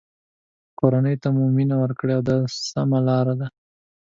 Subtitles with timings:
[0.79, 2.35] کورنۍ ته مو مینه ورکړئ دا
[2.71, 3.47] سمه لاره ده.